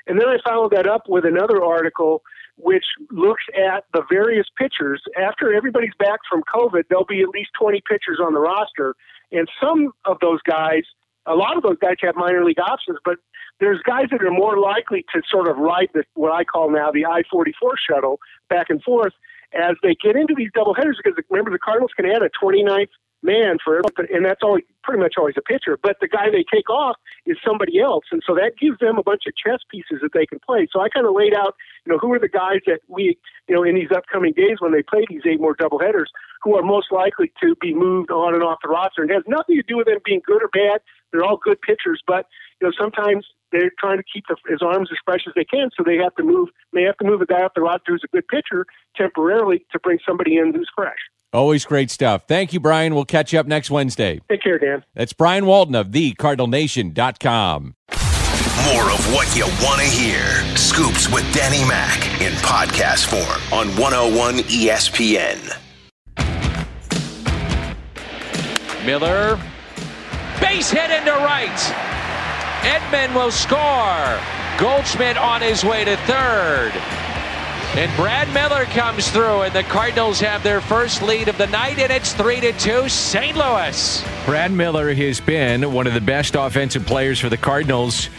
[0.08, 2.22] And then I followed that up with another article
[2.58, 5.02] which looks at the various pitchers.
[5.18, 8.96] After everybody's back from COVID, there'll be at least 20 pitchers on the roster.
[9.32, 10.84] And some of those guys,
[11.26, 13.18] a lot of those guys have minor league options, but
[13.60, 16.92] there's guys that are more likely to sort of ride the, what I call now
[16.92, 19.14] the I 44 shuttle back and forth
[19.54, 22.90] as they get into these double headers because remember the Cardinals can add a 29th
[23.26, 23.82] man for
[24.14, 25.78] and that's always pretty much always a pitcher.
[25.82, 29.04] But the guy they take off is somebody else, and so that gives them a
[29.04, 30.68] bunch of chess pieces that they can play.
[30.72, 33.18] So I kind of laid out, you know, who are the guys that we,
[33.50, 36.08] you know, in these upcoming days when they play these eight more doubleheaders,
[36.44, 39.02] who are most likely to be moved on and off the roster.
[39.02, 40.82] And it has nothing to do with them being good or bad.
[41.12, 42.28] They're all good pitchers, but
[42.62, 45.70] you know, sometimes they're trying to keep the, his arms as fresh as they can,
[45.76, 46.50] so they have to move.
[46.74, 49.80] They have to move a guy off the roster who's a good pitcher temporarily to
[49.80, 51.00] bring somebody in who's fresh.
[51.36, 52.24] Always great stuff.
[52.28, 52.96] Thank you, Brian.
[52.96, 54.22] We'll catch you up next Wednesday.
[54.30, 54.84] Take care, Dan.
[54.94, 57.76] That's Brian Walton of thecardinalnation.com.
[58.74, 60.24] More of what you want to hear.
[60.56, 65.62] Scoops with Danny Mac in podcast form on 101 ESPN.
[68.86, 69.40] Miller,
[70.40, 71.50] base hit into right.
[72.62, 74.20] Edman will score.
[74.58, 76.72] Goldschmidt on his way to third.
[77.76, 81.78] And Brad Miller comes through, and the Cardinals have their first lead of the night,
[81.78, 83.36] and it's 3 to 2 St.
[83.36, 84.02] Louis.
[84.26, 88.10] Brad Miller has been one of the best offensive players for the Cardinals,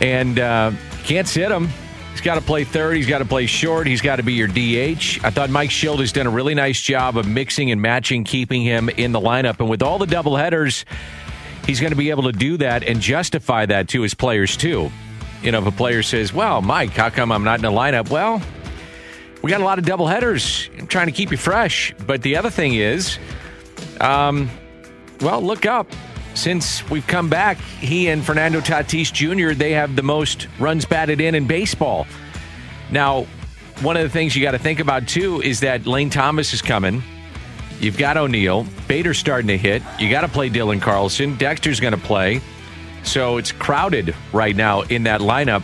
[0.00, 0.72] and uh,
[1.04, 1.68] can't sit him.
[2.10, 2.96] He's got to play third.
[2.96, 3.86] He's got to play short.
[3.86, 5.24] He's got to be your DH.
[5.24, 8.62] I thought Mike Shildt has done a really nice job of mixing and matching, keeping
[8.62, 9.60] him in the lineup.
[9.60, 10.84] And with all the doubleheaders,
[11.64, 14.90] he's going to be able to do that and justify that to his players, too.
[15.42, 18.10] You know, if a player says, Well, Mike, how come I'm not in the lineup?
[18.10, 18.42] Well,
[19.42, 20.68] we got a lot of double headers.
[20.78, 21.94] I'm trying to keep you fresh.
[22.06, 23.18] But the other thing is,
[24.00, 24.50] um,
[25.20, 25.90] well, look up.
[26.34, 31.20] Since we've come back, he and Fernando Tatis Jr., they have the most runs batted
[31.20, 32.06] in in baseball.
[32.90, 33.26] Now,
[33.82, 36.62] one of the things you got to think about, too, is that Lane Thomas is
[36.62, 37.02] coming.
[37.80, 38.66] You've got O'Neill.
[38.86, 39.82] Bader's starting to hit.
[39.98, 41.36] You got to play Dylan Carlson.
[41.36, 42.40] Dexter's going to play.
[43.02, 45.62] So it's crowded right now in that lineup.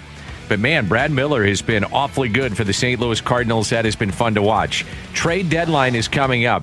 [0.49, 3.01] But man, Brad Miller has been awfully good for the St.
[3.01, 3.71] Louis Cardinals.
[3.71, 4.85] That has been fun to watch.
[5.13, 6.63] Trade deadline is coming up.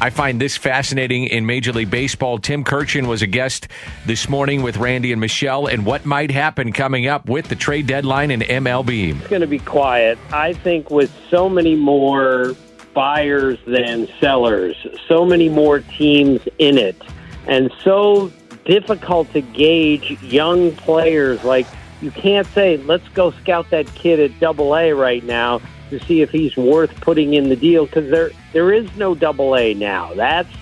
[0.00, 2.38] I find this fascinating in Major League Baseball.
[2.38, 3.68] Tim Kurkjian was a guest
[4.06, 7.86] this morning with Randy and Michelle, and what might happen coming up with the trade
[7.86, 9.16] deadline in MLB.
[9.16, 10.18] It's going to be quiet.
[10.32, 12.54] I think with so many more
[12.92, 17.00] buyers than sellers, so many more teams in it,
[17.46, 18.32] and so
[18.64, 21.66] difficult to gauge young players like
[22.00, 26.22] you can't say, let's go scout that kid at double A right now to see
[26.22, 30.12] if he's worth putting in the deal because there, there is no double A now.
[30.14, 30.52] That's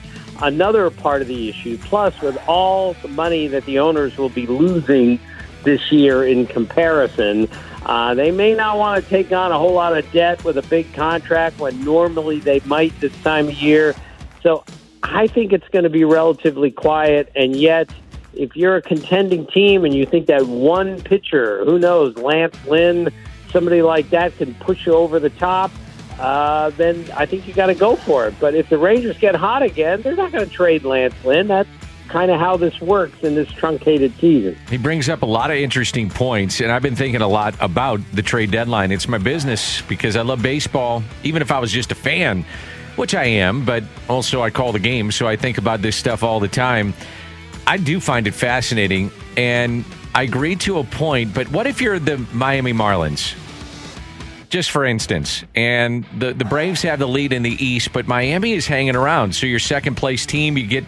[0.42, 1.78] another part of the issue.
[1.78, 5.18] Plus, with all the money that the owners will be losing
[5.64, 7.48] this year in comparison,
[7.86, 10.62] uh, they may not want to take on a whole lot of debt with a
[10.62, 13.94] big contract when normally they might this time of year.
[14.42, 14.64] So
[15.02, 17.88] I think it's going to be relatively quiet, and yet
[18.34, 23.10] if you're a contending team and you think that one pitcher, who knows, Lance Lynn,
[23.50, 25.70] somebody like that can push you over the top,
[26.18, 28.34] uh, then I think you got to go for it.
[28.40, 31.48] But if the Rangers get hot again, they're not going to trade Lance Lynn.
[31.48, 31.68] That's
[32.08, 34.56] kind of how this works in this truncated season.
[34.68, 38.00] He brings up a lot of interesting points, and I've been thinking a lot about
[38.12, 38.92] the trade deadline.
[38.92, 42.44] It's my business because I love baseball, even if I was just a fan,
[42.96, 46.22] which I am, but also I call the game, so I think about this stuff
[46.22, 46.92] all the time.
[47.66, 51.34] I do find it fascinating, and I agree to a point.
[51.34, 53.34] But what if you're the Miami Marlins?
[54.48, 58.52] Just for instance, and the the Braves have the lead in the East, but Miami
[58.52, 59.34] is hanging around.
[59.34, 60.84] So your second place team, you get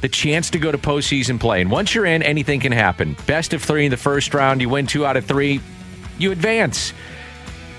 [0.00, 1.60] the chance to go to postseason play.
[1.60, 3.16] And once you're in, anything can happen.
[3.26, 5.60] Best of three in the first round, you win two out of three,
[6.18, 6.92] you advance.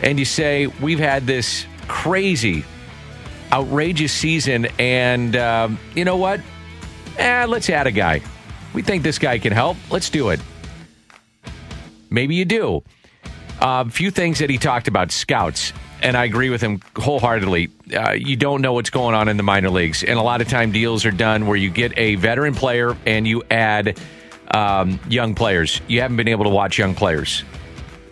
[0.02, 2.64] And you say, We've had this crazy,
[3.52, 6.40] outrageous season, and um, you know what?
[7.18, 8.22] Eh, let's add a guy.
[8.74, 9.78] We think this guy can help.
[9.90, 10.40] Let's do it.
[12.10, 12.84] Maybe you do.
[13.60, 17.70] A uh, few things that he talked about scouts, and I agree with him wholeheartedly.
[17.92, 20.48] Uh, you don't know what's going on in the minor leagues, and a lot of
[20.48, 24.00] time deals are done where you get a veteran player and you add
[24.52, 25.82] um, young players.
[25.88, 27.44] You haven't been able to watch young players,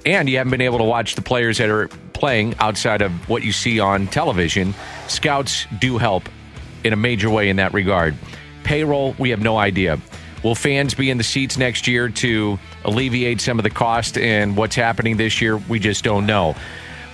[0.03, 3.43] and you haven't been able to watch the players that are playing outside of what
[3.43, 4.73] you see on television.
[5.07, 6.27] Scouts do help
[6.83, 8.15] in a major way in that regard.
[8.65, 9.99] Payroll, we have no idea.
[10.43, 14.57] Will fans be in the seats next year to alleviate some of the cost and
[14.57, 15.57] what's happening this year?
[15.57, 16.55] We just don't know.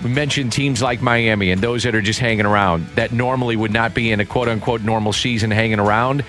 [0.02, 3.70] We mentioned teams like Miami and those that are just hanging around that normally would
[3.70, 6.24] not be in a quote unquote normal season hanging around.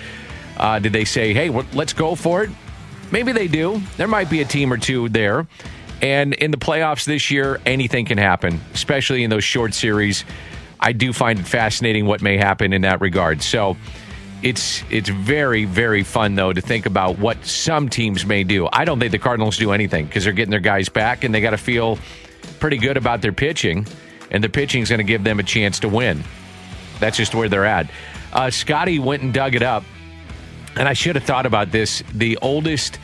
[0.56, 2.50] Uh, did they say, hey, let's go for it?
[3.10, 3.82] Maybe they do.
[3.96, 5.46] There might be a team or two there.
[6.00, 10.24] And in the playoffs this year, anything can happen, especially in those short series.
[10.78, 13.42] I do find it fascinating what may happen in that regard.
[13.42, 13.76] So,
[14.44, 18.68] it's it's very very fun though to think about what some teams may do.
[18.70, 21.40] I don't think the Cardinals do anything because they're getting their guys back and they
[21.40, 21.98] got to feel
[22.60, 23.86] pretty good about their pitching,
[24.30, 26.22] and the pitching is going to give them a chance to win.
[27.00, 27.90] That's just where they're at.
[28.32, 29.82] Uh, Scotty went and dug it up,
[30.76, 32.02] and I should have thought about this.
[32.12, 32.98] The oldest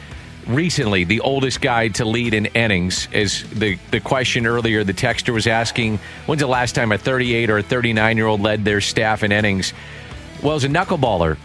[0.46, 5.32] recently the oldest guy to lead in innings is the the question earlier the texter
[5.32, 8.80] was asking when's the last time a 38 or a 39 year old led their
[8.80, 9.74] staff in innings
[10.42, 11.36] well, as a knuckleballer,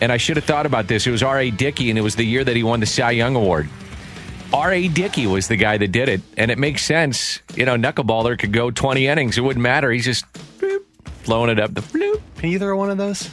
[0.00, 1.06] and I should have thought about this.
[1.06, 1.50] It was R.A.
[1.50, 3.68] Dickey, and it was the year that he won the Cy Young Award.
[4.52, 4.88] R.A.
[4.88, 7.40] Dickey was the guy that did it, and it makes sense.
[7.54, 9.38] You know, knuckleballer could go 20 innings.
[9.38, 9.90] It wouldn't matter.
[9.90, 10.84] He's just bloop,
[11.24, 12.20] blowing it up the bloop.
[12.38, 13.30] Can you throw one of those?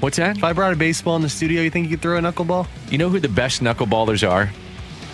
[0.00, 0.36] What's that?
[0.36, 2.66] If I brought a baseball in the studio, you think you could throw a knuckleball?
[2.90, 4.50] You know who the best knuckleballers are?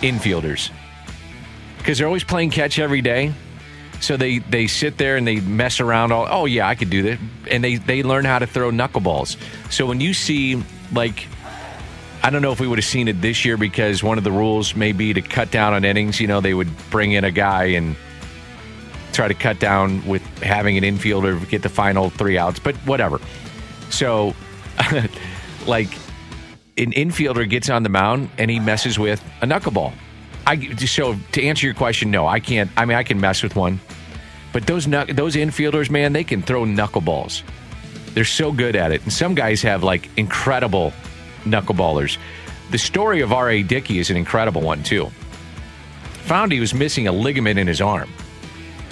[0.01, 0.71] Infielders.
[1.77, 3.33] Because they're always playing catch every day.
[4.03, 6.11] So they they sit there and they mess around.
[6.11, 9.37] All oh yeah, I could do that, and they they learn how to throw knuckleballs.
[9.71, 10.61] So when you see
[10.91, 11.27] like.
[12.25, 14.31] I don't know if we would have seen it this year because one of the
[14.31, 16.21] rules may be to cut down on innings.
[16.21, 17.97] You know, they would bring in a guy and
[19.11, 23.19] try to cut down with having an infielder get the final three outs, but whatever.
[23.89, 24.35] So,
[25.67, 25.93] like,
[26.77, 29.91] an infielder gets on the mound and he messes with a knuckleball.
[30.45, 32.69] I so to answer your question, no, I can't.
[32.75, 33.79] I mean, I can mess with one,
[34.51, 37.43] but those those infielders, man, they can throw knuckleballs.
[38.13, 40.93] They're so good at it, and some guys have like incredible
[41.43, 42.17] knuckleballers.
[42.71, 43.63] The story of R.A.
[43.63, 45.11] Dickey is an incredible one too.
[46.25, 48.09] Found he was missing a ligament in his arm,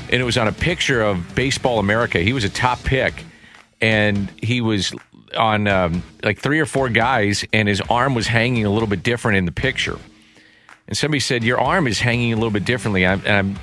[0.10, 2.20] and it was on a picture of Baseball America.
[2.20, 3.26] He was a top pick,
[3.82, 4.94] and he was
[5.38, 9.04] on um, like three or four guys, and his arm was hanging a little bit
[9.04, 9.98] different in the picture
[10.92, 13.08] and somebody said your arm is hanging a little bit differently.
[13.08, 13.58] I'm, I'm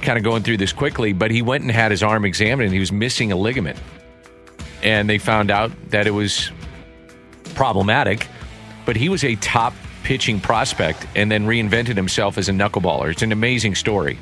[0.00, 2.72] kind of going through this quickly, but he went and had his arm examined, and
[2.72, 3.78] he was missing a ligament,
[4.82, 6.50] and they found out that it was
[7.54, 8.26] problematic.
[8.86, 13.10] But he was a top pitching prospect, and then reinvented himself as a knuckleballer.
[13.10, 14.18] It's an amazing story.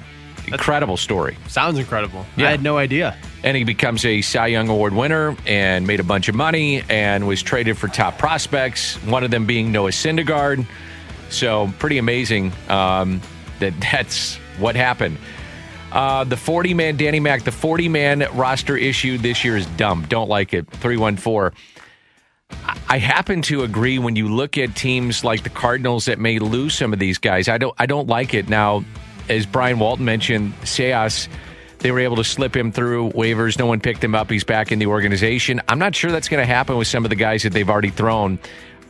[0.49, 1.39] Incredible story.
[1.47, 2.27] Sounds incredible.
[2.37, 2.49] Yeah.
[2.49, 3.17] I had no idea.
[3.45, 7.29] And he becomes a Cy Young Award winner and made a bunch of money and
[7.29, 10.67] was traded for top prospects, one of them being Noah Syndergaard.
[11.33, 13.21] So pretty amazing um,
[13.61, 15.19] that that's what happened.
[15.91, 20.07] Uh, the 40 man, Danny Mac, the 40 man roster issue this year is dumb.
[20.09, 20.67] Don't like it.
[20.71, 21.59] 314.
[22.89, 26.75] I happen to agree when you look at teams like the Cardinals that may lose
[26.75, 27.49] some of these guys.
[27.49, 28.49] I don't I don't like it.
[28.49, 28.85] Now,
[29.29, 31.29] as Brian Walton mentioned, Seas,
[31.79, 33.59] they were able to slip him through waivers.
[33.59, 34.31] No one picked him up.
[34.31, 35.61] He's back in the organization.
[35.69, 37.91] I'm not sure that's going to happen with some of the guys that they've already
[37.91, 38.39] thrown.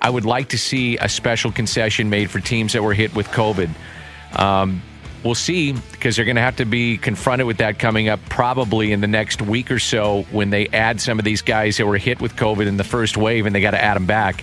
[0.02, 3.28] I would like to see a special concession made for teams that were hit with
[3.28, 3.70] COVID.
[4.36, 4.82] Um,
[5.22, 8.90] we'll see because they're going to have to be confronted with that coming up probably
[8.90, 11.98] in the next week or so when they add some of these guys that were
[11.98, 14.42] hit with COVID in the first wave and they got to add them back.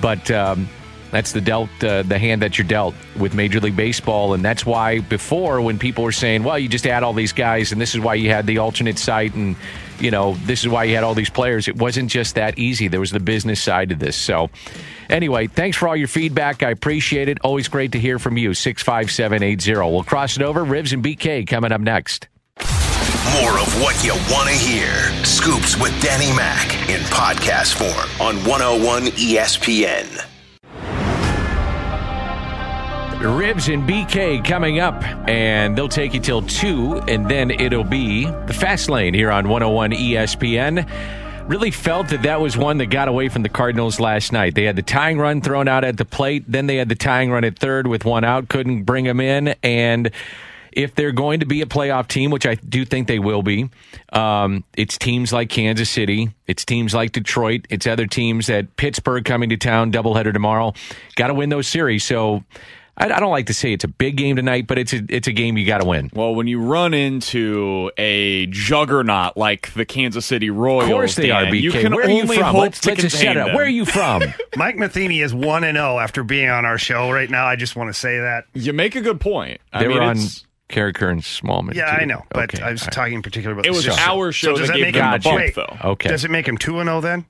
[0.00, 0.70] But um,
[1.10, 4.64] that's the dealt uh, the hand that you're dealt with Major League Baseball, and that's
[4.64, 7.94] why before when people were saying, "Well, you just add all these guys, and this
[7.94, 9.54] is why you had the alternate site, and
[10.02, 12.88] you know this is why you had all these players," it wasn't just that easy.
[12.88, 14.16] There was the business side to this.
[14.16, 14.50] So,
[15.08, 16.62] anyway, thanks for all your feedback.
[16.62, 17.38] I appreciate it.
[17.42, 18.54] Always great to hear from you.
[18.54, 19.88] Six five seven eight zero.
[19.88, 20.64] We'll cross it over.
[20.64, 22.28] Ribs and BK coming up next.
[23.40, 24.92] More of what you want to hear.
[25.24, 30.31] Scoops with Danny Mac in podcast form on 101 ESPN.
[33.28, 38.24] Ribs and BK coming up, and they'll take you till 2, and then it'll be
[38.24, 40.88] the Fast Lane here on 101 ESPN.
[41.48, 44.54] really felt that that was one that got away from the Cardinals last night.
[44.54, 47.30] They had the tying run thrown out at the plate, then they had the tying
[47.30, 50.10] run at third with one out, couldn't bring them in, and
[50.72, 53.68] if they're going to be a playoff team, which I do think they will be,
[54.12, 59.24] um, it's teams like Kansas City, it's teams like Detroit, it's other teams that Pittsburgh
[59.24, 60.72] coming to town, doubleheader tomorrow.
[61.14, 62.04] Got to win those series.
[62.04, 62.42] So
[62.96, 65.26] I, I, don't like to say it's a big game tonight, but it's a, it's
[65.26, 66.10] a game you got to win.
[66.14, 71.28] Well, when you run into a juggernaut like the Kansas City Royals, of course they
[71.28, 71.50] Dan, are.
[71.50, 71.60] BK.
[71.60, 72.52] You can Where are only you from?
[72.54, 73.46] hope let's, to let's just contain set up.
[73.48, 73.56] them.
[73.56, 74.22] Where are you from?
[74.56, 77.46] Mike Matheny is one and zero after being on our show right now.
[77.46, 78.44] I just want to say that.
[78.52, 79.60] You make a good point.
[79.72, 81.74] I they mean, were on it's- Carricker and Smallman.
[81.74, 82.02] Yeah, too.
[82.02, 82.92] I know, but Okay, I was all right.
[82.92, 84.02] talking in particular about It was system.
[84.08, 85.18] our show So does that gave make him the oh?
[85.18, 85.76] bump, wait, though.
[85.84, 86.08] Okay.
[86.08, 87.26] Does it make him two and zero then?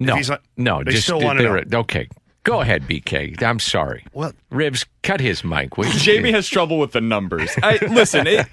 [0.00, 1.76] No, he's on- no, they just still want they to.
[1.78, 2.08] Okay,
[2.48, 3.42] go ahead, BK.
[3.42, 4.04] I'm sorry.
[4.12, 5.76] Well, Ribs, cut his mic.
[5.76, 5.98] will you?
[5.98, 7.50] Jamie has trouble with the numbers.
[7.62, 8.46] I, listen, it,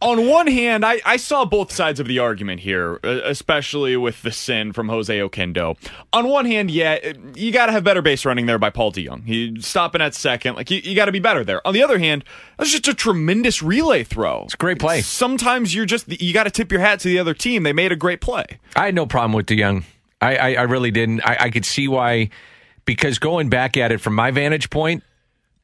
[0.00, 4.22] on one hand, I, I saw both sides of the argument here, uh, especially with
[4.22, 5.76] the sin from Jose Oquendo.
[6.12, 9.24] On one hand, yeah, you got to have better base running there by Paul DeJong.
[9.26, 11.66] He stopping at second, like you, you got to be better there.
[11.66, 12.24] On the other hand,
[12.58, 14.44] that's just a tremendous relay throw.
[14.44, 15.02] It's a great play.
[15.02, 17.62] Sometimes you're just you got to tip your hat to the other team.
[17.62, 18.46] They made a great play.
[18.74, 19.84] I had no problem with DeJong.
[20.22, 21.20] I, I, I really didn't.
[21.22, 22.30] I, I could see why,
[22.84, 25.02] because going back at it from my vantage point,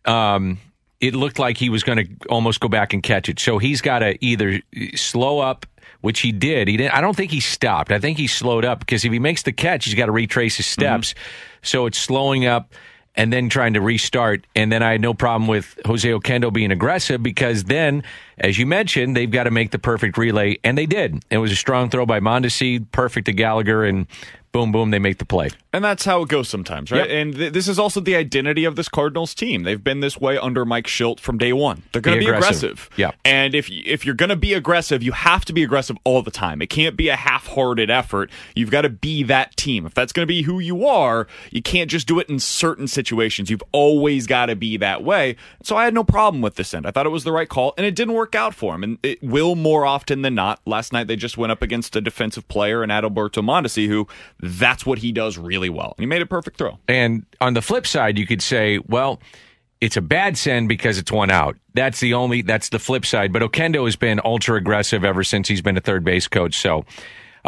[0.05, 0.59] um,
[1.01, 3.39] it looked like he was going to almost go back and catch it.
[3.39, 4.61] So he's got to either
[4.95, 5.66] slow up,
[6.01, 6.69] which he did.
[6.69, 6.95] He didn't.
[6.95, 7.93] I don't think he stopped.
[7.93, 10.57] I think he slowed up because if he makes the catch, he's got to retrace
[10.57, 11.14] his steps.
[11.62, 12.73] So it's slowing up
[13.14, 14.47] and then trying to restart.
[14.55, 18.05] And then I had no problem with Jose Oquendo being aggressive because then,
[18.39, 21.25] as you mentioned, they've got to make the perfect relay, and they did.
[21.29, 24.07] It was a strong throw by Mondesi, perfect to Gallagher, and
[24.53, 25.51] boom, boom, they make the play.
[25.72, 27.09] And that's how it goes sometimes, right?
[27.09, 27.11] Yep.
[27.11, 29.62] And th- this is also the identity of this Cardinals team.
[29.62, 31.82] They've been this way under Mike Shildt from day one.
[31.92, 32.72] They're going to Be be aggressive.
[32.72, 32.90] aggressive.
[32.96, 33.11] Yeah.
[33.24, 36.30] And if if you're going to be aggressive, you have to be aggressive all the
[36.30, 36.62] time.
[36.62, 38.30] It can't be a half-hearted effort.
[38.55, 39.86] You've got to be that team.
[39.86, 42.88] If that's going to be who you are, you can't just do it in certain
[42.88, 43.51] situations.
[43.51, 45.36] You've always got to be that way.
[45.62, 46.86] So I had no problem with this end.
[46.86, 48.82] I thought it was the right call, and it didn't work out for him.
[48.82, 50.61] And it will more often than not.
[50.66, 54.09] Last night they just went up against a defensive player in Adalberto Mondesi, who
[54.41, 55.95] that's what he does really well.
[55.97, 56.78] And he made a perfect throw.
[56.89, 59.20] And on the flip side, you could say, well,
[59.80, 61.57] it's a bad send because it's one out.
[61.74, 63.32] That's the only, that's the flip side.
[63.32, 66.59] But Oquendo has been ultra aggressive ever since he's been a third base coach.
[66.59, 66.84] So,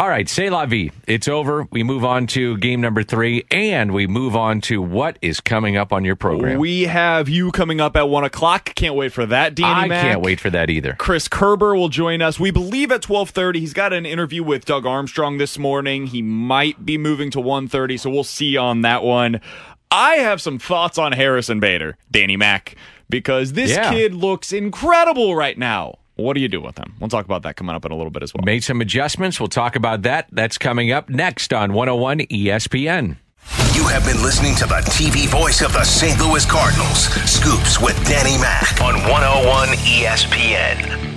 [0.01, 0.91] all right, say la vie.
[1.07, 1.69] It's over.
[1.71, 5.77] We move on to game number three, and we move on to what is coming
[5.77, 6.59] up on your program.
[6.59, 8.75] We have you coming up at one o'clock.
[8.77, 10.03] Can't wait for that, Danny I Mac.
[10.03, 10.95] can't wait for that either.
[10.99, 12.41] Chris Kerber will join us.
[12.41, 13.61] We believe at twelve thirty.
[13.61, 16.07] He's got an interview with Doug Armstrong this morning.
[16.07, 19.43] He might be moving to one thirty, so we'll see on that one.
[19.91, 22.75] I have some thoughts on Harrison Bader, Danny Mac,
[23.11, 23.91] because this Yeah.
[23.93, 25.97] kid looks incredible right now.
[26.21, 26.95] What do you do with them?
[27.01, 28.45] We'll talk about that coming up in a little bit as well.
[28.45, 29.41] Made some adjustments.
[29.41, 30.29] We'll talk about that.
[30.31, 33.17] That's coming up next on 101 ESPN.
[33.75, 36.21] You have been listening to the TV voice of the St.
[36.21, 37.07] Louis Cardinals.
[37.29, 41.10] Scoops with Danny Mac on 101 ESPN.